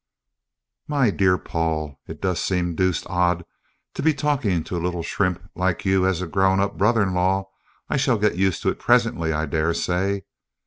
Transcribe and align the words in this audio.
"My 0.87 1.11
dear 1.11 1.37
Paul 1.37 2.01
(it 2.07 2.23
does 2.23 2.41
seem 2.43 2.73
deuced 2.73 3.05
odd 3.07 3.45
to 3.93 4.01
be 4.01 4.15
talking 4.15 4.63
to 4.63 4.75
a 4.75 4.81
little 4.81 5.03
shrimp 5.03 5.47
like 5.55 5.85
you 5.85 6.07
as 6.07 6.23
a 6.23 6.27
grown 6.27 6.59
up 6.59 6.75
brother 6.75 7.03
in 7.03 7.13
law. 7.13 7.51
I 7.87 7.97
shall 7.97 8.17
get 8.17 8.33
used 8.35 8.63
to 8.63 8.69
it 8.69 8.79
presently, 8.79 9.31
I 9.31 9.45
daresay). 9.45 10.23